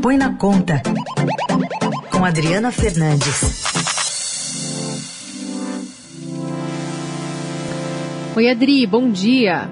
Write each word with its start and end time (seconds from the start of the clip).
põe 0.00 0.16
na 0.16 0.34
conta. 0.34 0.82
Com 2.10 2.24
Adriana 2.24 2.72
Fernandes. 2.72 3.64
Oi, 8.34 8.48
Adri, 8.48 8.86
bom 8.86 9.10
dia. 9.10 9.68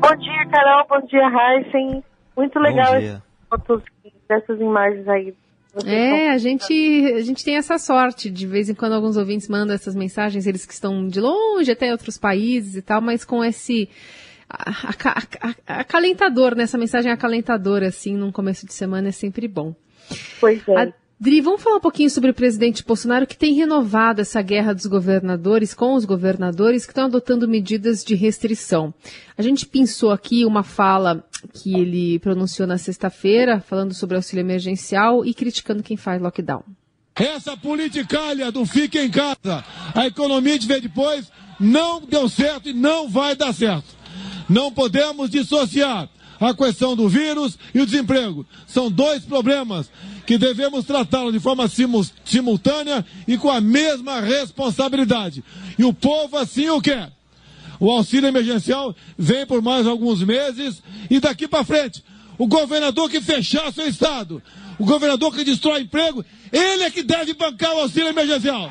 Bom 0.00 0.16
dia, 0.16 0.46
Carol. 0.50 0.86
Bom 0.88 1.06
dia, 1.06 1.22
Heisen. 1.22 2.02
Muito 2.36 2.58
legal 2.58 2.94
essas 2.94 3.22
fotos 3.48 3.82
dessas 4.28 4.60
imagens 4.60 5.06
aí. 5.06 5.34
é, 5.86 6.30
a 6.30 6.38
gente, 6.38 7.12
a 7.14 7.20
gente 7.20 7.44
tem 7.44 7.56
essa 7.56 7.78
sorte. 7.78 8.28
De 8.28 8.46
vez 8.46 8.68
em 8.68 8.74
quando 8.74 8.94
alguns 8.94 9.16
ouvintes 9.16 9.48
mandam 9.48 9.74
essas 9.74 9.94
mensagens, 9.94 10.46
eles 10.46 10.66
que 10.66 10.72
estão 10.72 11.06
de 11.06 11.20
longe, 11.20 11.70
até 11.70 11.92
outros 11.92 12.18
países 12.18 12.74
e 12.74 12.82
tal, 12.82 13.00
mas 13.00 13.24
com 13.24 13.44
esse 13.44 13.88
acalentador, 15.66 16.54
né? 16.54 16.64
Essa 16.64 16.78
mensagem 16.78 17.10
acalentadora, 17.10 17.88
assim, 17.88 18.16
num 18.16 18.32
começo 18.32 18.66
de 18.66 18.74
semana 18.74 19.08
é 19.08 19.12
sempre 19.12 19.46
bom. 19.46 19.74
Pois 20.40 20.66
é. 20.68 20.92
Adri, 21.20 21.42
vamos 21.42 21.62
falar 21.62 21.76
um 21.76 21.80
pouquinho 21.80 22.08
sobre 22.08 22.30
o 22.30 22.34
presidente 22.34 22.82
Bolsonaro 22.82 23.26
que 23.26 23.36
tem 23.36 23.52
renovado 23.52 24.22
essa 24.22 24.40
guerra 24.40 24.72
dos 24.72 24.86
governadores 24.86 25.74
com 25.74 25.94
os 25.94 26.06
governadores 26.06 26.86
que 26.86 26.92
estão 26.92 27.04
adotando 27.04 27.46
medidas 27.46 28.02
de 28.02 28.14
restrição. 28.14 28.94
A 29.36 29.42
gente 29.42 29.66
pensou 29.66 30.12
aqui 30.12 30.46
uma 30.46 30.62
fala 30.62 31.22
que 31.52 31.74
ele 31.78 32.18
pronunciou 32.20 32.66
na 32.66 32.78
sexta-feira, 32.78 33.60
falando 33.60 33.92
sobre 33.92 34.16
auxílio 34.16 34.42
emergencial 34.42 35.22
e 35.24 35.34
criticando 35.34 35.82
quem 35.82 35.96
faz 35.96 36.22
lockdown. 36.22 36.64
Essa 37.14 37.54
politicalha 37.54 38.50
do 38.50 38.64
fique 38.64 38.98
em 38.98 39.10
casa, 39.10 39.62
a 39.94 40.06
economia 40.06 40.58
de 40.58 40.66
ver 40.66 40.80
depois, 40.80 41.30
não 41.60 42.00
deu 42.00 42.30
certo 42.30 42.70
e 42.70 42.72
não 42.72 43.10
vai 43.10 43.36
dar 43.36 43.52
certo. 43.52 43.99
Não 44.50 44.72
podemos 44.72 45.30
dissociar 45.30 46.08
a 46.40 46.52
questão 46.52 46.96
do 46.96 47.08
vírus 47.08 47.56
e 47.72 47.80
o 47.80 47.86
desemprego. 47.86 48.44
São 48.66 48.90
dois 48.90 49.22
problemas 49.22 49.88
que 50.26 50.36
devemos 50.36 50.84
tratá-los 50.84 51.32
de 51.32 51.38
forma 51.38 51.70
simultânea 52.24 53.06
e 53.28 53.38
com 53.38 53.48
a 53.48 53.60
mesma 53.60 54.20
responsabilidade. 54.20 55.44
E 55.78 55.84
o 55.84 55.94
povo 55.94 56.36
assim 56.36 56.68
o 56.68 56.80
quer. 56.80 57.12
O 57.78 57.88
auxílio 57.92 58.26
emergencial 58.26 58.94
vem 59.16 59.46
por 59.46 59.62
mais 59.62 59.86
alguns 59.86 60.20
meses 60.24 60.82
e 61.08 61.20
daqui 61.20 61.46
para 61.46 61.64
frente, 61.64 62.02
o 62.36 62.48
governador 62.48 63.08
que 63.08 63.20
fechar 63.20 63.72
seu 63.72 63.86
estado, 63.86 64.42
o 64.80 64.84
governador 64.84 65.32
que 65.32 65.44
destrói 65.44 65.82
emprego, 65.82 66.24
ele 66.50 66.82
é 66.82 66.90
que 66.90 67.04
deve 67.04 67.34
bancar 67.34 67.72
o 67.76 67.82
auxílio 67.82 68.08
emergencial. 68.08 68.68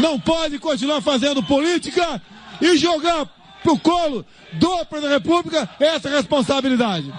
Não 0.00 0.18
pode 0.18 0.58
continuar 0.58 1.00
fazendo 1.00 1.42
política 1.42 2.20
e 2.64 2.76
jogar 2.76 3.26
pro 3.62 3.78
colo 3.78 4.24
do 4.52 4.86
presidente 4.86 5.08
da 5.08 5.18
República 5.18 5.68
essa 5.80 6.08
responsabilidade. 6.08 7.12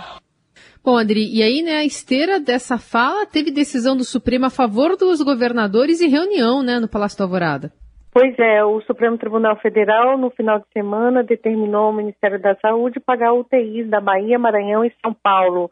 Bom, 0.84 0.98
Adri, 0.98 1.36
e 1.36 1.42
aí, 1.42 1.64
né, 1.64 1.78
a 1.78 1.84
esteira 1.84 2.40
dessa 2.40 2.78
fala 2.78 3.26
teve 3.26 3.50
decisão 3.50 3.98
do 3.98 4.04
Supremo 4.04 4.46
a 4.46 4.52
favor 4.52 4.96
dos 4.96 5.20
governadores 5.24 6.00
e 6.00 6.08
reunião, 6.08 6.62
né, 6.62 6.80
no 6.80 6.88
Palácio 6.88 7.18
do 7.18 7.24
Alvorada. 7.24 7.72
Pois 8.14 8.38
é, 8.38 8.64
o 8.64 8.80
Supremo 8.82 9.18
Tribunal 9.18 9.58
Federal, 9.58 10.18
no 10.18 10.30
final 10.30 10.60
de 10.60 10.66
semana, 10.72 11.24
determinou 11.24 11.88
ao 11.88 11.94
Ministério 11.94 12.40
da 12.40 12.56
Saúde 12.58 13.00
pagar 13.00 13.34
UTIs 13.34 13.90
da 13.90 14.00
Bahia, 14.00 14.38
Maranhão 14.38 14.86
e 14.86 14.94
São 15.04 15.14
Paulo. 15.14 15.72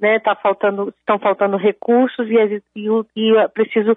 Né, 0.00 0.18
tá 0.18 0.34
faltando, 0.34 0.92
estão 0.98 1.18
faltando 1.18 1.56
recursos 1.56 2.26
e, 2.28 2.62
e, 2.74 2.88
e 3.14 3.36
é 3.36 3.46
preciso 3.48 3.94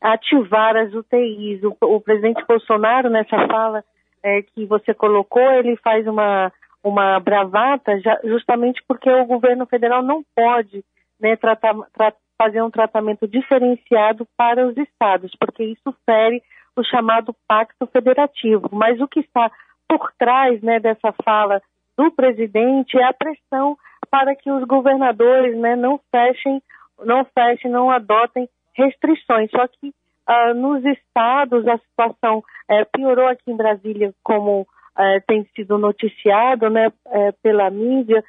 ativar 0.00 0.76
as 0.76 0.92
UTIs. 0.92 1.62
O, 1.62 1.76
o 1.96 2.00
presidente 2.00 2.44
Bolsonaro, 2.48 3.10
nessa 3.10 3.46
fala 3.46 3.84
é, 4.26 4.42
que 4.42 4.66
você 4.66 4.92
colocou, 4.92 5.48
ele 5.52 5.76
faz 5.76 6.04
uma 6.06 6.52
uma 6.82 7.18
bravata, 7.18 7.98
já, 8.00 8.16
justamente 8.22 8.80
porque 8.86 9.10
o 9.10 9.24
governo 9.24 9.66
federal 9.66 10.04
não 10.04 10.22
pode 10.36 10.84
né, 11.20 11.34
tratar, 11.34 11.74
tra, 11.92 12.12
fazer 12.38 12.62
um 12.62 12.70
tratamento 12.70 13.26
diferenciado 13.26 14.24
para 14.36 14.64
os 14.64 14.76
estados, 14.76 15.32
porque 15.36 15.64
isso 15.64 15.92
fere 16.04 16.40
o 16.76 16.84
chamado 16.84 17.34
pacto 17.48 17.88
federativo. 17.88 18.68
Mas 18.70 19.00
o 19.00 19.08
que 19.08 19.18
está 19.18 19.50
por 19.88 20.12
trás 20.16 20.62
né, 20.62 20.78
dessa 20.78 21.12
fala 21.24 21.60
do 21.98 22.08
presidente 22.12 22.96
é 22.96 23.04
a 23.04 23.12
pressão 23.12 23.76
para 24.08 24.36
que 24.36 24.48
os 24.48 24.62
governadores 24.64 25.56
né, 25.58 25.74
não 25.74 25.98
fechem, 26.12 26.62
não 27.04 27.24
fechem, 27.24 27.68
não 27.68 27.90
adotem 27.90 28.48
restrições. 28.74 29.50
Só 29.50 29.66
que 29.66 29.92
uh, 30.28 30.54
nos 30.54 30.84
estados 30.84 31.66
a 31.66 31.78
situação 31.78 32.38
uh, 32.38 32.86
piorou 32.92 33.28
aqui 33.28 33.50
em 33.50 33.56
Brasília, 33.56 34.12
como 34.22 34.66
é, 34.98 35.20
tem 35.20 35.44
sido 35.54 35.76
noticiado 35.78 36.70
né, 36.70 36.90
é, 37.08 37.32
pela 37.42 37.70
mídia, 37.70 38.24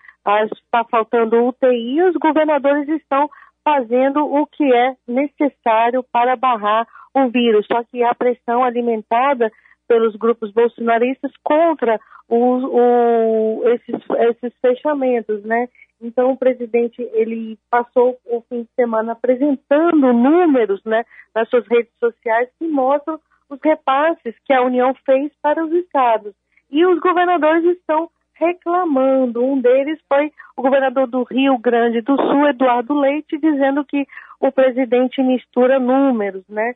está 0.52 0.84
faltando 0.84 1.48
UTI 1.48 1.96
e 1.96 2.04
os 2.04 2.16
governadores 2.16 2.88
estão 2.90 3.30
fazendo 3.64 4.26
o 4.26 4.46
que 4.46 4.64
é 4.74 4.96
necessário 5.08 6.04
para 6.12 6.36
barrar 6.36 6.86
o 7.14 7.30
vírus. 7.30 7.66
Só 7.66 7.84
que 7.84 8.04
a 8.04 8.14
pressão 8.14 8.64
alimentada 8.64 9.52
pelos 9.88 10.16
grupos 10.16 10.52
bolsonaristas 10.52 11.32
contra 11.44 12.00
o, 12.28 13.64
esses, 13.66 13.96
esses 14.30 14.54
fechamentos, 14.60 15.44
né? 15.44 15.68
Então 16.02 16.32
o 16.32 16.38
presidente 16.38 17.02
ele 17.14 17.58
passou 17.72 18.18
o 18.26 18.42
fim 18.42 18.64
de 18.64 18.70
semana 18.76 19.14
apresentando 19.14 20.14
números, 20.14 20.84
né, 20.86 21.04
nas 21.34 21.50
suas 21.50 21.66
redes 21.68 21.92
sociais 22.00 22.50
que 22.60 22.68
mostram 22.68 23.20
os 23.50 23.60
repasses 23.64 24.36
que 24.46 24.54
a 24.54 24.62
União 24.62 24.94
fez 25.06 25.32
para 25.42 25.64
os 25.64 25.72
estados 25.72 26.34
e 26.70 26.86
os 26.86 27.00
governadores 27.00 27.64
estão 27.78 28.10
reclamando. 28.36 29.44
Um 29.44 29.60
deles 29.60 30.00
foi 30.08 30.32
o 30.56 30.62
governador 30.62 31.08
do 31.08 31.24
Rio 31.24 31.58
Grande 31.58 32.02
do 32.02 32.16
Sul, 32.16 32.48
Eduardo 32.48 32.94
Leite, 32.94 33.38
dizendo 33.38 33.84
que 33.84 34.06
o 34.40 34.52
presidente 34.52 35.22
mistura 35.24 35.80
números, 35.80 36.44
né? 36.48 36.76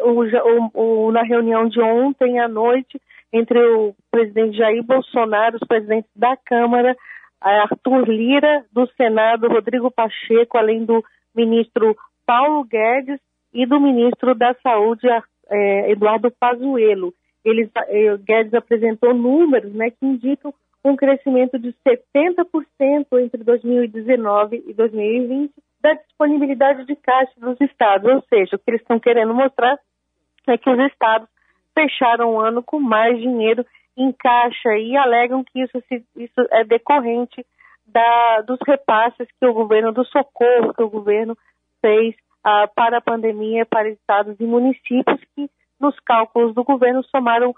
O, 0.00 1.08
o, 1.08 1.12
na 1.12 1.22
reunião 1.22 1.68
de 1.68 1.80
ontem 1.80 2.38
à 2.40 2.48
noite 2.48 3.00
entre 3.32 3.58
o 3.58 3.94
presidente 4.10 4.56
Jair 4.56 4.82
Bolsonaro, 4.82 5.56
os 5.56 5.68
presidentes 5.68 6.10
da 6.16 6.36
Câmara, 6.36 6.96
Arthur 7.40 8.08
Lira, 8.08 8.64
do 8.72 8.86
Senado, 8.96 9.48
Rodrigo 9.48 9.90
Pacheco, 9.90 10.56
além 10.56 10.84
do 10.84 11.04
ministro 11.34 11.96
Paulo 12.26 12.64
Guedes 12.64 13.20
e 13.52 13.66
do 13.66 13.80
ministro 13.80 14.34
da 14.34 14.54
Saúde, 14.62 15.06
é, 15.50 15.90
Eduardo 15.90 16.30
Pazuello. 16.30 17.12
Eles, 17.44 17.70
eh, 17.88 18.16
Guedes 18.18 18.52
apresentou 18.52 19.14
números 19.14 19.72
né, 19.72 19.90
que 19.90 20.04
indicam 20.04 20.52
um 20.88 20.96
crescimento 20.96 21.58
de 21.58 21.74
70% 21.86 22.46
entre 23.20 23.44
2019 23.44 24.64
e 24.66 24.74
2020 24.74 25.52
da 25.80 25.94
disponibilidade 25.94 26.84
de 26.84 26.96
caixa 26.96 27.32
dos 27.36 27.60
estados, 27.60 28.10
ou 28.10 28.22
seja, 28.28 28.56
o 28.56 28.58
que 28.58 28.70
eles 28.70 28.80
estão 28.80 28.98
querendo 28.98 29.32
mostrar 29.34 29.78
é 30.46 30.58
que 30.58 30.68
os 30.68 30.78
estados 30.90 31.28
fecharam 31.74 32.34
o 32.34 32.40
ano 32.40 32.62
com 32.62 32.80
mais 32.80 33.18
dinheiro 33.18 33.64
em 33.96 34.12
caixa 34.12 34.76
e 34.76 34.96
alegam 34.96 35.44
que 35.44 35.60
isso, 35.60 35.78
isso 36.16 36.40
é 36.50 36.64
decorrente 36.64 37.44
da, 37.86 38.42
dos 38.42 38.58
repasses 38.66 39.28
que 39.38 39.46
o 39.46 39.52
governo, 39.52 39.92
do 39.92 40.04
socorro 40.04 40.74
que 40.74 40.82
o 40.82 40.90
governo 40.90 41.36
fez 41.80 42.14
ah, 42.44 42.68
para 42.74 42.98
a 42.98 43.02
pandemia 43.02 43.66
para 43.66 43.88
estados 43.88 44.38
e 44.38 44.44
municípios 44.44 45.20
que 45.34 45.48
nos 45.80 45.98
cálculos 46.00 46.54
do 46.54 46.64
governo, 46.64 47.04
somaram 47.04 47.54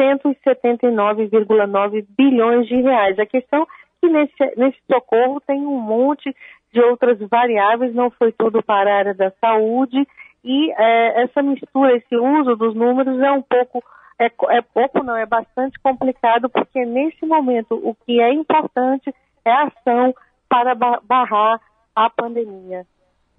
179,9 0.00 2.06
bilhões 2.16 2.66
de 2.66 2.80
reais. 2.80 3.18
A 3.18 3.26
questão 3.26 3.62
é 3.62 3.66
que 4.00 4.08
nesse, 4.08 4.56
nesse 4.56 4.78
socorro 4.90 5.40
tem 5.40 5.60
um 5.60 5.80
monte 5.80 6.34
de 6.72 6.80
outras 6.80 7.18
variáveis, 7.20 7.94
não 7.94 8.10
foi 8.10 8.32
tudo 8.32 8.62
para 8.62 8.92
a 8.92 8.98
área 8.98 9.14
da 9.14 9.30
saúde, 9.40 10.06
e 10.44 10.72
é, 10.72 11.22
essa 11.22 11.42
mistura, 11.42 11.96
esse 11.96 12.16
uso 12.16 12.56
dos 12.56 12.74
números 12.74 13.18
é 13.20 13.30
um 13.30 13.42
pouco, 13.42 13.82
é, 14.18 14.26
é 14.26 14.60
pouco 14.60 15.02
não, 15.02 15.16
é 15.16 15.24
bastante 15.24 15.78
complicado, 15.80 16.50
porque 16.50 16.84
nesse 16.84 17.24
momento 17.24 17.76
o 17.76 17.94
que 17.94 18.20
é 18.20 18.30
importante 18.32 19.14
é 19.44 19.50
a 19.50 19.68
ação 19.68 20.14
para 20.48 20.74
barrar 20.74 21.60
a 21.94 22.10
pandemia. 22.10 22.84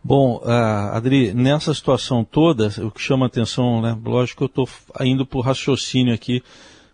Bom, 0.08 0.36
uh, 0.36 0.96
Adri, 0.96 1.34
nessa 1.34 1.74
situação 1.74 2.24
toda, 2.24 2.68
o 2.86 2.92
que 2.92 3.02
chama 3.02 3.26
atenção, 3.26 3.82
né? 3.82 3.98
Lógico 4.06 4.38
que 4.38 4.44
eu 4.44 4.64
estou 4.64 4.68
indo 5.02 5.26
para 5.26 5.40
o 5.40 5.42
raciocínio 5.42 6.14
aqui 6.14 6.44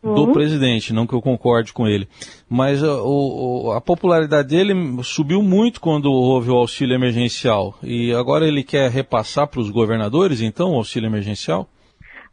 uhum. 0.02 0.16
do 0.16 0.32
presidente, 0.32 0.94
não 0.94 1.06
que 1.06 1.14
eu 1.14 1.22
concorde 1.22 1.74
com 1.74 1.86
ele. 1.86 2.08
Mas 2.50 2.82
uh, 2.82 3.04
o, 3.04 3.74
a 3.74 3.82
popularidade 3.82 4.48
dele 4.48 4.74
subiu 5.04 5.44
muito 5.44 5.82
quando 5.82 6.10
houve 6.10 6.52
o 6.52 6.56
auxílio 6.56 6.96
emergencial. 6.96 7.74
E 7.84 8.14
agora 8.14 8.48
ele 8.48 8.64
quer 8.64 8.90
repassar 8.90 9.46
para 9.46 9.60
os 9.60 9.70
governadores, 9.70 10.42
então, 10.42 10.72
o 10.72 10.78
auxílio 10.78 11.10
emergencial? 11.10 11.68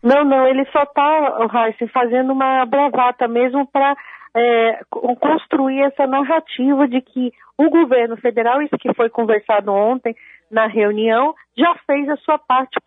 Não, 0.01 0.25
não, 0.25 0.47
ele 0.47 0.65
só 0.67 0.85
está, 0.85 1.49
Raíssa, 1.51 1.89
fazendo 1.93 2.33
uma 2.33 2.65
bravata 2.67 3.27
mesmo 3.27 3.67
para 3.67 3.97
é, 4.39 4.81
construir 4.91 5.81
essa 5.83 6.07
narrativa 6.07 6.87
de 6.87 7.01
que 7.01 7.33
o 7.57 7.69
governo 7.69 8.17
federal, 8.17 8.63
isso 8.63 8.79
que 8.79 8.93
foi 8.95 9.11
conversado 9.11 9.73
ontem, 9.73 10.15
na 10.51 10.67
reunião 10.67 11.35
já 11.57 11.75
fez 11.87 12.09
a 12.09 12.17
sua 12.19 12.39
parte 12.39 12.79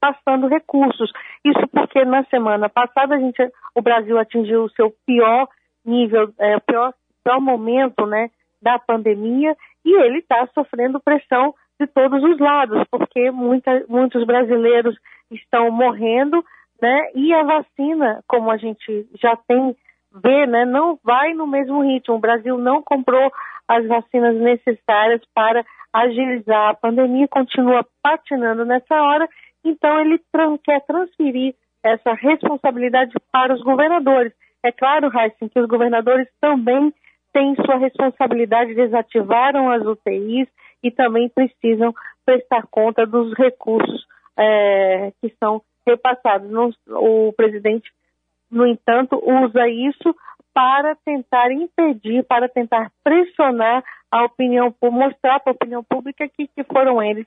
passando 0.00 0.48
recursos. 0.48 1.10
Isso 1.44 1.66
porque 1.68 2.04
na 2.04 2.24
semana 2.24 2.68
passada 2.68 3.14
a 3.14 3.18
gente, 3.18 3.40
o 3.74 3.80
Brasil 3.80 4.18
atingiu 4.18 4.64
o 4.64 4.70
seu 4.70 4.92
pior 5.06 5.48
nível, 5.84 6.32
é, 6.38 6.56
o 6.56 6.60
pior, 6.60 6.92
pior 7.22 7.40
momento, 7.40 8.04
né, 8.06 8.28
da 8.60 8.78
pandemia 8.78 9.56
e 9.84 9.94
ele 10.02 10.18
está 10.18 10.46
sofrendo 10.52 11.00
pressão 11.00 11.54
de 11.78 11.86
todos 11.86 12.22
os 12.24 12.38
lados, 12.40 12.82
porque 12.90 13.30
muita, 13.30 13.84
muitos 13.88 14.24
brasileiros 14.24 14.96
estão 15.30 15.70
morrendo, 15.70 16.44
né? 16.80 17.10
E 17.14 17.32
a 17.32 17.42
vacina, 17.42 18.22
como 18.26 18.50
a 18.50 18.56
gente 18.56 19.06
já 19.20 19.36
tem 19.36 19.76
vê, 20.22 20.46
né, 20.46 20.64
não 20.64 20.98
vai 21.02 21.34
no 21.34 21.46
mesmo 21.46 21.82
ritmo. 21.82 22.16
O 22.16 22.20
Brasil 22.20 22.56
não 22.58 22.82
comprou 22.82 23.30
as 23.68 23.86
vacinas 23.86 24.36
necessárias 24.36 25.20
para 25.34 25.64
agilizar 25.92 26.70
a 26.70 26.74
pandemia, 26.74 27.26
continua 27.28 27.86
patinando 28.02 28.64
nessa 28.64 28.94
hora, 28.94 29.28
então 29.64 30.00
ele 30.00 30.20
quer 30.62 30.80
transferir 30.86 31.54
essa 31.82 32.12
responsabilidade 32.12 33.12
para 33.32 33.54
os 33.54 33.62
governadores. 33.62 34.32
É 34.62 34.70
claro, 34.72 35.06
Heisen, 35.06 35.48
que 35.48 35.60
os 35.60 35.66
governadores 35.66 36.28
também 36.40 36.92
têm 37.32 37.54
sua 37.64 37.76
responsabilidade, 37.76 38.74
desativaram 38.74 39.70
as 39.70 39.84
UTIs 39.84 40.48
e 40.82 40.90
também 40.90 41.28
precisam 41.28 41.94
prestar 42.24 42.66
conta 42.70 43.06
dos 43.06 43.32
recursos 43.34 44.06
é, 44.38 45.12
que 45.20 45.32
são 45.42 45.62
repassados. 45.86 46.50
o 46.88 47.32
presidente, 47.36 47.90
no 48.50 48.66
entanto, 48.66 49.20
usa 49.24 49.68
isso 49.68 50.14
para 50.54 50.94
tentar 51.04 51.52
impedir, 51.52 52.24
para 52.24 52.48
tentar 52.48 52.90
pressionar 53.04 53.84
a 54.10 54.24
opinião, 54.24 54.74
mostrar 54.82 55.40
para 55.40 55.52
a 55.52 55.54
opinião 55.54 55.84
pública 55.84 56.28
que, 56.28 56.46
que 56.48 56.64
foram 56.64 57.02
eles 57.02 57.26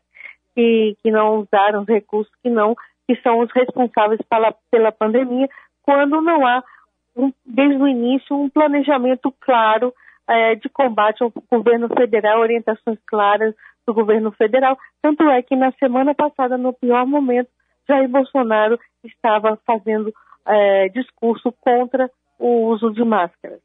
que, 0.56 0.98
que 1.02 1.12
não 1.12 1.40
usaram 1.40 1.82
os 1.82 1.88
recursos, 1.88 2.34
que 2.42 2.50
não, 2.50 2.76
que 3.08 3.16
são 3.22 3.40
os 3.40 3.52
responsáveis 3.52 4.20
pela, 4.30 4.54
pela 4.72 4.92
pandemia, 4.92 5.48
quando 5.84 6.22
não 6.22 6.46
há, 6.46 6.64
um, 7.16 7.32
desde 7.46 7.82
o 7.82 7.88
início, 7.88 8.36
um 8.36 8.50
planejamento 8.50 9.34
claro 9.40 9.94
é, 10.28 10.56
de 10.56 10.70
combate 10.70 11.24
ao 11.24 11.32
governo 11.52 11.88
federal, 11.90 12.40
orientações 12.40 13.00
claras 13.08 13.54
do 13.88 13.94
governo 13.94 14.32
federal. 14.32 14.78
Tanto 15.02 15.24
é 15.30 15.42
que 15.42 15.56
na 15.56 15.72
semana 15.74 16.14
passada, 16.14 16.58
no 16.58 16.74
pior 16.74 17.06
momento, 17.06 17.50
Jair 17.88 18.08
Bolsonaro 18.08 18.80
estava 19.04 19.58
fazendo 19.66 20.14
é, 20.48 20.90
discurso 20.90 21.54
contra 21.62 22.10
o 22.38 22.68
uso 22.68 22.92
de 22.92 23.04
máscaras. 23.04 23.60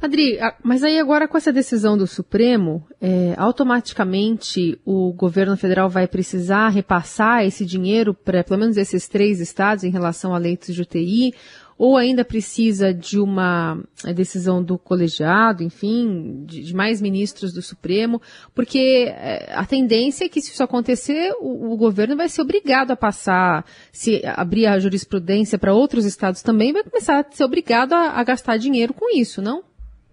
Adri, 0.00 0.38
mas 0.62 0.82
aí 0.84 0.98
agora 0.98 1.26
com 1.26 1.38
essa 1.38 1.52
decisão 1.52 1.96
do 1.96 2.06
Supremo, 2.06 2.86
é, 3.00 3.34
automaticamente 3.38 4.78
o 4.84 5.10
governo 5.12 5.56
federal 5.56 5.88
vai 5.88 6.06
precisar 6.06 6.68
repassar 6.68 7.44
esse 7.44 7.64
dinheiro 7.64 8.12
para 8.12 8.44
pelo 8.44 8.60
menos 8.60 8.76
esses 8.76 9.08
três 9.08 9.40
estados 9.40 9.84
em 9.84 9.90
relação 9.90 10.34
a 10.34 10.38
leitos 10.38 10.74
de 10.74 10.82
UTI, 10.82 11.32
ou 11.78 11.96
ainda 11.96 12.24
precisa 12.24 12.92
de 12.92 13.18
uma 13.20 13.78
é, 14.06 14.12
decisão 14.12 14.62
do 14.62 14.78
colegiado, 14.78 15.62
enfim, 15.62 16.44
de, 16.46 16.62
de 16.62 16.74
mais 16.74 17.02
ministros 17.02 17.52
do 17.52 17.60
Supremo, 17.60 18.20
porque 18.54 19.06
é, 19.08 19.52
a 19.54 19.66
tendência 19.66 20.24
é 20.24 20.28
que 20.28 20.40
se 20.40 20.52
isso 20.52 20.62
acontecer, 20.62 21.32
o, 21.40 21.72
o, 21.72 21.76
governo 21.76 22.16
vai 22.16 22.28
ser 22.28 22.42
obrigado 22.42 22.92
a 22.92 22.96
passar, 22.96 23.64
se 23.92 24.22
abrir 24.26 24.66
a 24.66 24.78
jurisprudência 24.78 25.58
para 25.58 25.74
outros 25.74 26.04
estados 26.04 26.42
também, 26.42 26.72
vai 26.72 26.82
começar 26.82 27.20
a 27.20 27.30
ser 27.30 27.44
obrigado 27.44 27.92
a, 27.92 28.18
a 28.18 28.24
gastar 28.24 28.56
dinheiro 28.56 28.94
com 28.94 29.10
isso, 29.14 29.42
não? 29.42 29.62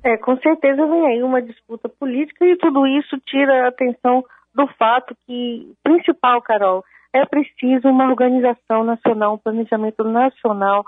É, 0.03 0.17
com 0.17 0.35
certeza 0.37 0.85
vem 0.85 1.05
aí 1.07 1.23
uma 1.23 1.41
disputa 1.41 1.87
política 1.87 2.45
e 2.45 2.57
tudo 2.57 2.85
isso 2.85 3.17
tira 3.25 3.65
a 3.65 3.69
atenção 3.69 4.21
do 4.53 4.67
fato 4.77 5.15
que, 5.25 5.71
principal, 5.81 6.41
Carol, 6.41 6.83
é 7.13 7.25
preciso 7.25 7.87
uma 7.87 8.09
organização 8.09 8.83
nacional, 8.83 9.35
um 9.35 9.37
planejamento 9.37 10.03
nacional 10.03 10.83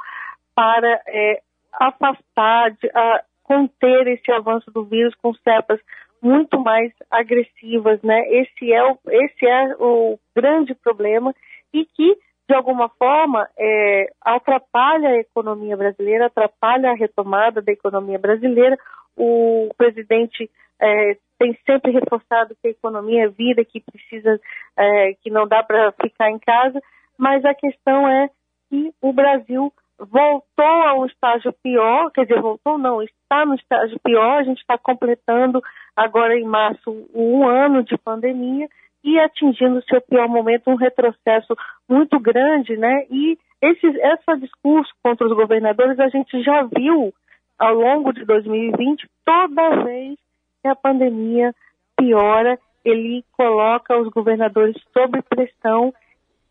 para 0.55 1.01
é, 1.07 1.41
afastar, 1.73 2.71
de, 2.71 2.89
a, 2.93 3.23
conter 3.43 4.07
esse 4.07 4.31
avanço 4.31 4.71
do 4.71 4.83
vírus 4.85 5.13
com 5.21 5.33
cepas 5.35 5.79
muito 6.21 6.59
mais 6.59 6.91
agressivas, 7.11 8.01
né? 8.01 8.27
Esse 8.29 8.73
é 8.73 8.83
o, 8.83 8.97
esse 9.09 9.45
é 9.45 9.75
o 9.77 10.17
grande 10.35 10.73
problema 10.73 11.35
e 11.71 11.85
que 11.85 12.17
de 12.47 12.53
alguma 12.55 12.89
forma 12.89 13.47
é, 13.57 14.11
atrapalha 14.21 15.09
a 15.09 15.19
economia 15.19 15.75
brasileira, 15.75 16.27
atrapalha 16.27 16.91
a 16.91 16.95
retomada 16.95 17.61
da 17.61 17.71
economia 17.71 18.19
brasileira, 18.19 18.77
o 19.17 19.69
presidente 19.77 20.49
é, 20.79 21.17
tem 21.39 21.57
sempre 21.65 21.91
reforçado 21.91 22.55
que 22.61 22.67
a 22.67 22.71
economia 22.71 23.25
é 23.25 23.29
vida, 23.29 23.65
que 23.65 23.81
precisa, 23.81 24.39
é, 24.77 25.13
que 25.21 25.29
não 25.29 25.47
dá 25.47 25.63
para 25.63 25.91
ficar 25.93 26.29
em 26.29 26.39
casa, 26.39 26.79
mas 27.17 27.43
a 27.45 27.53
questão 27.53 28.07
é 28.07 28.29
que 28.69 28.93
o 29.01 29.11
Brasil 29.11 29.73
voltou 29.99 30.65
a 30.65 30.93
um 30.95 31.05
estágio 31.05 31.53
pior, 31.63 32.11
quer 32.11 32.25
dizer, 32.25 32.41
voltou 32.41 32.77
não, 32.77 33.01
está 33.01 33.45
no 33.45 33.55
estágio 33.55 33.99
pior, 34.03 34.39
a 34.39 34.43
gente 34.43 34.59
está 34.59 34.77
completando 34.77 35.61
agora 35.95 36.37
em 36.37 36.43
março 36.43 37.07
um 37.13 37.47
ano 37.47 37.83
de 37.83 37.97
pandemia 37.97 38.67
e 39.03 39.19
atingindo 39.19 39.83
seu 39.83 40.01
pior 40.01 40.27
momento, 40.27 40.69
um 40.69 40.75
retrocesso 40.75 41.55
muito 41.87 42.19
grande, 42.19 42.75
né? 42.75 43.05
E 43.09 43.37
esse, 43.61 43.85
esse 43.85 44.39
discurso 44.39 44.91
contra 45.03 45.27
os 45.27 45.33
governadores 45.33 45.99
a 45.99 46.09
gente 46.09 46.41
já 46.43 46.63
viu 46.63 47.13
ao 47.57 47.73
longo 47.73 48.11
de 48.11 48.25
2020, 48.25 49.07
toda 49.23 49.83
vez 49.83 50.17
que 50.61 50.67
a 50.67 50.75
pandemia 50.75 51.53
piora, 51.95 52.59
ele 52.83 53.23
coloca 53.37 53.97
os 53.97 54.09
governadores 54.09 54.75
sob 54.91 55.21
pressão 55.23 55.93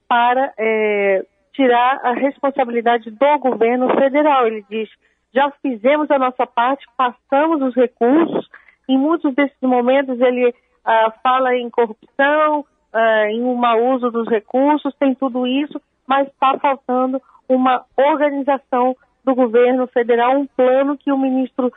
para 0.09 0.53
é, 0.59 1.25
tirar 1.55 2.01
a 2.03 2.13
responsabilidade 2.13 3.11
do 3.11 3.39
governo 3.39 3.89
federal. 3.95 4.47
Ele 4.47 4.65
diz: 4.69 4.89
já 5.33 5.51
fizemos 5.63 6.11
a 6.11 6.19
nossa 6.19 6.47
parte, 6.47 6.87
passamos 6.97 7.63
os 7.63 7.75
recursos. 7.75 8.49
Em 8.89 8.99
muitos 8.99 9.35
desses 9.35 9.61
momentos, 9.63 10.21
ele 10.21 10.55
ah, 10.85 11.13
fala 11.23 11.57
em 11.57 11.71
corrupção, 11.71 12.67
ah, 12.93 13.31
em 13.31 13.43
um 13.43 13.55
mau 13.55 13.83
uso 13.95 14.11
dos 14.11 14.29
recursos, 14.29 14.95
tem 14.97 15.15
tudo 15.15 15.47
isso, 15.47 15.81
mas 16.07 16.29
está 16.29 16.59
faltando 16.59 17.21
uma 17.49 17.85
organização 17.97 18.97
do 19.25 19.35
governo 19.35 19.87
federal 19.87 20.37
um 20.37 20.47
plano 20.47 20.99
que 20.99 21.11
o 21.11 21.19
ministro 21.19 21.73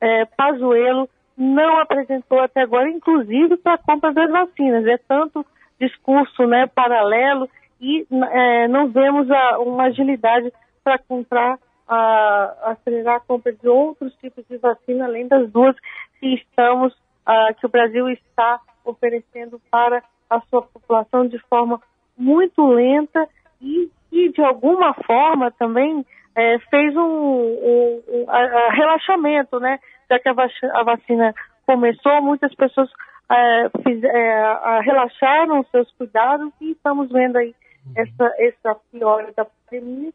é, 0.00 0.24
Pazuello 0.24 1.08
não 1.36 1.80
apresentou 1.80 2.40
até 2.40 2.62
agora, 2.62 2.88
inclusive 2.88 3.56
para 3.56 3.74
a 3.74 3.78
compra 3.78 4.12
das 4.12 4.30
vacinas. 4.30 4.86
É 4.86 4.98
tanto 4.98 5.44
discurso 5.80 6.46
né, 6.46 6.66
paralelo 6.68 7.48
e 7.82 8.06
é, 8.30 8.68
não 8.68 8.88
vemos 8.88 9.28
a, 9.28 9.58
uma 9.58 9.84
agilidade 9.86 10.52
para 10.84 10.98
comprar, 10.98 11.58
a, 11.88 12.70
acelerar 12.70 13.16
a 13.16 13.20
compra 13.20 13.52
de 13.52 13.68
outros 13.68 14.14
tipos 14.14 14.46
de 14.48 14.56
vacina, 14.56 15.04
além 15.04 15.26
das 15.26 15.50
duas 15.50 15.74
que 16.20 16.34
estamos, 16.34 16.96
a, 17.26 17.52
que 17.54 17.66
o 17.66 17.68
Brasil 17.68 18.08
está 18.08 18.60
oferecendo 18.84 19.60
para 19.68 20.00
a 20.30 20.40
sua 20.42 20.62
população 20.62 21.26
de 21.26 21.38
forma 21.40 21.82
muito 22.16 22.64
lenta 22.68 23.28
e, 23.60 23.90
de 24.12 24.40
alguma 24.42 24.94
forma 24.94 25.50
também 25.50 26.06
é, 26.36 26.58
fez 26.70 26.96
um, 26.96 27.00
um, 27.00 28.02
um 28.08 28.30
a, 28.30 28.38
a 28.38 28.70
relaxamento, 28.72 29.58
né? 29.58 29.78
Já 30.08 30.18
que 30.20 30.28
a, 30.28 30.34
a 30.74 30.84
vacina 30.84 31.34
começou, 31.66 32.22
muitas 32.22 32.54
pessoas 32.54 32.88
é, 33.30 33.70
fiz, 33.82 34.02
é, 34.04 34.80
relaxaram 34.82 35.64
seus 35.70 35.90
cuidados 35.92 36.52
e 36.60 36.72
estamos 36.72 37.10
vendo 37.10 37.36
aí 37.36 37.54
essa, 37.96 38.34
essa 38.38 38.80
piora 38.90 39.32
da 39.36 39.44
pandemia 39.44 40.12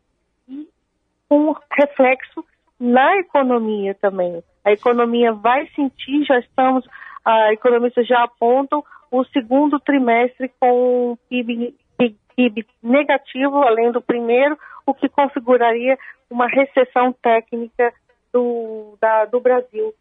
e 0.47 0.67
um 1.29 1.53
reflexo 1.71 2.43
na 2.79 3.17
economia 3.17 3.95
também. 3.95 4.43
A 4.63 4.71
economia 4.71 5.33
vai 5.33 5.67
sentir, 5.69 6.23
já 6.25 6.39
estamos, 6.39 6.87
a 7.23 7.53
economistas 7.53 8.07
já 8.07 8.23
apontam 8.23 8.83
o 9.11 9.23
segundo 9.25 9.79
trimestre 9.79 10.51
com 10.59 11.17
PIB, 11.29 11.75
PIB 12.35 12.67
negativo, 12.83 13.63
além 13.63 13.91
do 13.91 14.01
primeiro, 14.01 14.57
o 14.85 14.93
que 14.93 15.09
configuraria 15.09 15.97
uma 16.29 16.47
recessão 16.47 17.13
técnica 17.13 17.93
do, 18.31 18.97
da, 19.01 19.25
do 19.25 19.39
Brasil 19.39 19.93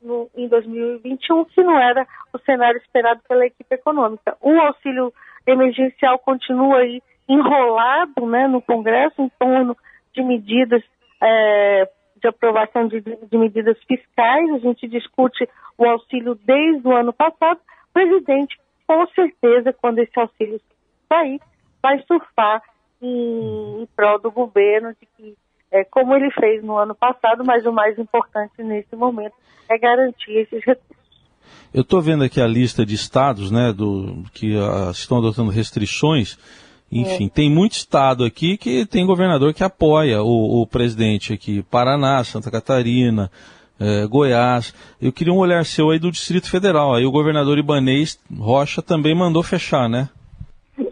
no, 0.00 0.30
em 0.36 0.48
2021, 0.48 1.44
que 1.46 1.62
não 1.62 1.78
era 1.78 2.06
o 2.32 2.38
cenário 2.38 2.78
esperado 2.78 3.20
pela 3.28 3.46
equipe 3.46 3.74
econômica. 3.74 4.36
O 4.40 4.50
auxílio 4.60 5.12
emergencial 5.46 6.18
continua 6.18 6.78
aí 6.78 7.02
enrolado 7.28 8.26
né, 8.26 8.46
no 8.46 8.60
Congresso 8.62 9.20
em 9.20 9.28
torno 9.38 9.76
de 10.14 10.22
medidas 10.22 10.82
é, 11.22 11.88
de 12.20 12.28
aprovação 12.28 12.88
de, 12.88 13.00
de, 13.00 13.38
medidas 13.38 13.76
fiscais. 13.84 14.50
A 14.50 14.58
gente 14.58 14.88
discute 14.88 15.48
o 15.76 15.84
auxílio 15.84 16.34
desde 16.34 16.86
o 16.86 16.96
ano 16.96 17.12
passado. 17.12 17.60
O 17.90 17.92
presidente, 17.92 18.58
com 18.86 19.06
certeza, 19.08 19.72
quando 19.72 19.98
esse 19.98 20.18
auxílio 20.18 20.60
sair, 21.08 21.40
vai 21.82 22.02
surfar 22.02 22.62
em, 23.00 23.82
em 23.82 23.88
prol 23.94 24.18
do 24.18 24.30
governo, 24.30 24.94
de 24.94 25.06
que, 25.16 25.36
é, 25.70 25.84
como 25.84 26.14
ele 26.14 26.30
fez 26.32 26.62
no 26.62 26.76
ano 26.76 26.94
passado, 26.94 27.44
mas 27.44 27.66
o 27.66 27.72
mais 27.72 27.98
importante 27.98 28.62
nesse 28.62 28.94
momento 28.96 29.34
é 29.68 29.78
garantir 29.78 30.32
esses 30.32 30.64
recursos. 30.64 31.05
Eu 31.72 31.82
estou 31.82 32.00
vendo 32.00 32.24
aqui 32.24 32.40
a 32.40 32.46
lista 32.46 32.86
de 32.86 32.94
estados 32.94 33.50
né, 33.50 33.72
do, 33.72 34.24
que 34.32 34.56
uh, 34.56 34.90
estão 34.90 35.18
adotando 35.18 35.50
restrições. 35.50 36.38
Enfim, 36.90 37.26
é. 37.26 37.28
tem 37.28 37.50
muito 37.50 37.72
estado 37.72 38.24
aqui 38.24 38.56
que 38.56 38.86
tem 38.86 39.04
governador 39.04 39.52
que 39.52 39.64
apoia 39.64 40.22
o, 40.22 40.62
o, 40.62 40.66
presidente 40.66 41.32
aqui. 41.32 41.62
Paraná, 41.64 42.22
Santa 42.22 42.50
Catarina, 42.50 43.30
é, 43.80 44.06
Goiás. 44.06 44.72
Eu 45.02 45.12
queria 45.12 45.32
um 45.32 45.38
olhar 45.38 45.64
seu 45.64 45.90
aí 45.90 45.98
do 45.98 46.10
Distrito 46.10 46.50
Federal. 46.50 46.94
Aí 46.94 47.04
o 47.04 47.10
governador 47.10 47.58
Ibanês 47.58 48.18
Rocha 48.38 48.80
também 48.80 49.14
mandou 49.14 49.42
fechar, 49.42 49.88
né? 49.88 50.08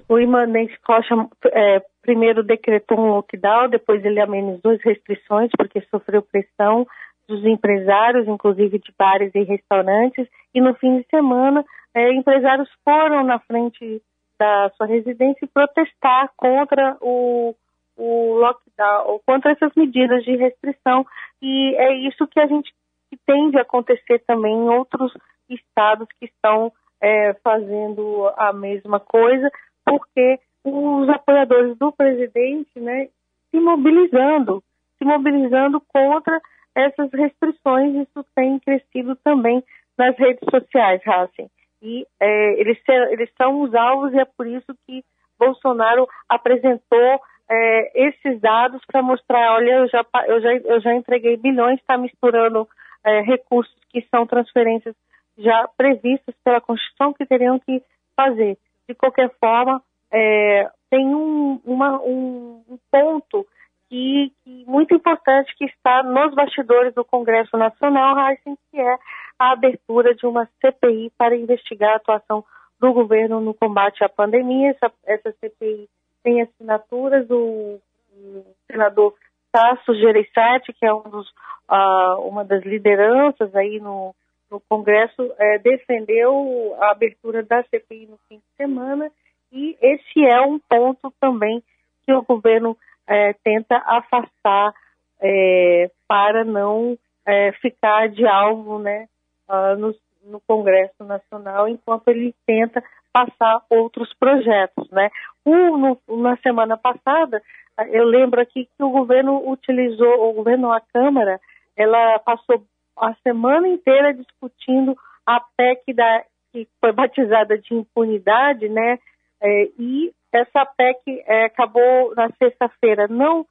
O 0.09 0.19
Ibanês 0.19 0.71
Rocha 0.87 1.15
é, 1.53 1.81
primeiro 2.03 2.43
decretou 2.43 2.99
um 2.99 3.11
lockdown, 3.11 3.69
depois 3.69 4.05
ele 4.05 4.21
amenizou 4.21 4.73
as 4.73 4.83
restrições 4.83 5.51
porque 5.57 5.81
sofreu 5.91 6.23
pressão 6.23 6.87
dos 7.27 7.45
empresários, 7.45 8.29
inclusive 8.29 8.79
de 8.79 8.93
bares 8.99 9.35
e 9.35 9.43
restaurantes, 9.43 10.29
e 10.55 10.61
no 10.61 10.75
fim 10.75 10.99
de 10.99 11.07
semana 11.09 11.65
é, 11.95 12.13
empresários 12.13 12.69
foram 12.85 13.25
na 13.25 13.39
frente 13.39 14.03
da 14.39 14.71
sua 14.77 14.87
residência 14.87 15.49
protestar 15.53 16.31
contra 16.37 16.97
o, 17.01 17.55
o 17.97 18.35
lockdown, 18.35 19.21
contra 19.25 19.53
essas 19.53 19.73
medidas 19.77 20.25
de 20.25 20.37
restrição. 20.37 21.07
E 21.41 21.75
é 21.77 21.95
isso 22.09 22.27
que 22.27 22.41
a 22.41 22.47
gente 22.47 22.73
que 23.11 23.19
tende 23.25 23.57
a 23.59 23.63
acontecer 23.63 24.21
também 24.27 24.53
em 24.53 24.69
outros 24.69 25.13
estados 25.49 26.09
que 26.19 26.27
estão 26.27 26.73
é, 27.01 27.35
fazendo 27.45 28.33
a 28.37 28.53
mesma 28.53 28.99
coisa, 28.99 29.51
porque 29.85 30.41
os 30.65 31.09
apoiadores 31.09 31.77
do 31.77 31.93
presidente 31.93 32.81
né, 32.81 33.09
se 33.51 33.61
mobilizando, 33.61 34.63
se 34.99 35.05
mobilizando 35.05 35.81
contra 35.81 36.41
essas 36.75 37.11
restrições. 37.13 37.95
Isso 37.95 38.25
tem 38.35 38.59
crescido 38.59 39.17
também 39.17 39.63
nas 39.97 40.17
redes 40.17 40.45
sociais, 40.51 41.01
Racing 41.05 41.49
e 41.85 42.07
é, 42.19 42.61
eles, 42.61 42.79
eles 43.11 43.31
são 43.37 43.61
os 43.61 43.75
alvos 43.75 44.15
e 44.15 44.19
é 44.19 44.25
por 44.25 44.47
isso 44.47 44.75
que 44.87 45.05
Bolsonaro 45.39 46.09
apresentou 46.27 47.21
é, 47.51 48.07
esses 48.07 48.41
dados 48.41 48.81
para 48.87 49.03
mostrar, 49.03 49.53
olha, 49.53 49.71
eu 49.71 49.89
já, 49.89 50.05
eu 50.27 50.41
já, 50.41 50.53
eu 50.55 50.81
já 50.81 50.95
entreguei 50.95 51.37
bilhões, 51.37 51.79
está 51.79 51.99
misturando 51.99 52.67
é, 53.05 53.21
recursos 53.21 53.77
que 53.91 54.01
são 54.11 54.27
transferências 54.27 54.95
já 55.37 55.69
previstas 55.77 56.35
pela 56.43 56.61
Constituição 56.61 57.13
que 57.13 57.27
teriam 57.27 57.59
que 57.59 57.83
fazer. 58.17 58.57
De 58.89 58.95
qualquer 58.95 59.31
forma, 59.39 59.83
é, 60.11 60.71
tem 60.89 61.15
um, 61.15 61.61
uma, 61.67 62.01
um, 62.01 62.65
um 62.67 62.79
ponto 62.91 63.47
que, 63.95 64.33
muito 64.67 64.93
importante 64.93 65.55
que 65.57 65.67
está 65.67 66.03
nos 66.03 66.35
bastidores 66.35 66.93
do 66.95 67.05
Congresso 67.05 67.57
Nacional, 67.57 68.19
Heisen, 68.19 68.59
que 68.71 68.81
é 68.81 68.99
a 69.39 69.53
abertura 69.53 70.15
de 70.15 70.27
uma 70.27 70.49
CPI 70.61 71.13
para 71.17 71.37
investigar 71.37 71.93
a 71.93 71.97
atuação 71.97 72.45
do 72.81 72.93
governo 72.93 73.41
no 73.41 73.55
combate 73.55 74.03
à 74.03 74.09
pandemia. 74.09 74.71
Essa, 74.71 74.93
essa 75.05 75.33
CPI 75.41 75.89
tem 76.25 76.43
assinaturas 76.43 77.27
do, 77.29 77.79
do 78.13 78.45
senador 78.69 79.15
Tasso 79.53 79.95
Gereissati, 79.95 80.73
que 80.73 80.85
é 80.85 80.93
um 80.93 81.03
dos, 81.03 81.29
uh, 81.71 82.21
uma 82.27 82.45
das 82.45 82.65
lideranças 82.65 83.55
aí 83.55 83.79
no, 83.79 84.13
no 84.51 84.59
Congresso, 84.69 85.33
é, 85.39 85.59
defendeu 85.59 86.77
a 86.81 86.91
abertura 86.91 87.45
da 87.45 87.63
CPI 87.63 88.07
no 88.07 88.19
fim 88.29 88.39
de 88.39 88.57
semana 88.57 89.09
e 89.53 89.77
esse 89.81 90.25
é 90.25 90.41
um 90.41 90.59
ponto 90.59 91.13
também 91.21 91.63
que 92.05 92.13
o 92.13 92.23
governo 92.23 92.77
é, 93.07 93.33
tenta 93.45 93.77
afastar 93.87 94.75
é, 95.21 95.91
para 96.09 96.45
não 96.45 96.99
é, 97.27 97.53
ficar 97.53 98.09
de 98.09 98.27
alvo 98.27 98.79
né, 98.79 99.07
uh, 99.49 99.79
no, 99.79 99.95
no, 100.25 100.41
Congresso 100.47 101.05
Nacional, 101.05 101.69
enquanto 101.69 102.09
ele 102.09 102.35
tenta 102.47 102.83
passar 103.13 103.63
outros 103.71 104.13
projetos. 104.15 104.91
Né? 104.91 105.11
Um, 105.47 105.77
no, 105.77 106.01
na 106.19 106.37
semana 106.39 106.77
passada, 106.77 107.43
eu 107.91 108.05
lembro 108.05 108.41
aqui 108.41 108.67
que 108.67 108.83
o 108.83 108.91
governo 108.91 109.51
utilizou, 109.51 110.31
o 110.31 110.33
governo, 110.35 110.73
a 110.73 110.81
Câmara, 110.81 111.41
ela 111.77 112.19
passou 112.21 112.63
a 112.97 113.15
semana 113.23 113.67
inteira 113.69 114.15
discutindo 114.15 114.97
a 115.27 115.41
PEC 115.57 115.93
da, 115.93 116.25
que 116.53 116.69
foi 116.81 116.93
batizada 116.93 117.59
de 117.59 117.75
impunidade, 117.75 118.69
né? 118.69 118.99
É, 119.43 119.69
e 119.79 120.13
essa 120.35 120.67
PEC 120.67 121.23
é, 121.27 121.45
acabou 121.45 122.15
na 122.15 122.29
sexta-feira 122.39 123.07
não 123.09 123.47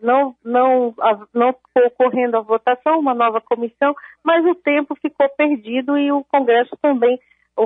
não, 0.00 0.34
não, 0.44 0.94
não 1.34 1.52
ficou 1.52 1.86
ocorrendo 1.86 2.36
a 2.36 2.40
votação, 2.40 3.00
uma 3.00 3.14
nova 3.14 3.40
comissão, 3.40 3.96
mas 4.22 4.44
o 4.44 4.54
tempo 4.54 4.94
ficou 4.94 5.28
perdido 5.30 5.98
e 5.98 6.12
o 6.12 6.22
Congresso 6.22 6.76
também, 6.80 7.18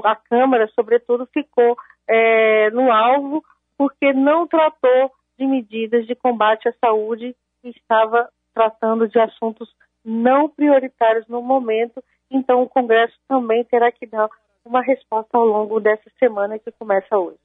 a 0.05 0.17
Câmara, 0.17 0.67
sobretudo, 0.69 1.27
ficou 1.27 1.77
é, 2.09 2.71
no 2.71 2.91
alvo 2.91 3.45
porque 3.77 4.15
não 4.15 4.47
tratou 4.47 5.13
de 5.39 5.47
medidas 5.47 6.07
de 6.07 6.15
combate 6.15 6.69
à 6.69 6.73
saúde 6.81 7.37
e 7.63 7.69
estava 7.69 8.31
tratando 8.55 9.07
de 9.07 9.19
assuntos 9.19 9.69
não 10.05 10.49
prioritários 10.49 11.27
no 11.29 11.43
momento. 11.43 12.03
Então, 12.31 12.63
o 12.63 12.69
Congresso 12.69 13.15
também 13.29 13.65
terá 13.65 13.93
que 13.93 14.07
dar 14.07 14.29
uma 14.65 14.83
resposta 14.83 15.37
ao 15.37 15.45
longo 15.45 15.81
dessa 15.81 16.11
semana 16.19 16.59
que 16.59 16.71
começa 16.73 17.19
hoje. 17.19 17.39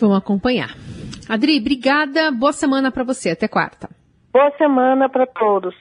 Vamos 0.00 0.18
acompanhar. 0.18 0.70
Adri, 1.28 1.58
obrigada. 1.58 2.30
Boa 2.30 2.52
semana 2.52 2.90
para 2.90 3.04
você. 3.04 3.30
Até 3.30 3.46
quarta. 3.46 3.88
Boa 4.32 4.50
semana 4.56 5.08
para 5.08 5.26
todos. 5.26 5.74